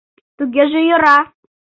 —Тугеже 0.37 0.79
йӧра! 0.87 1.17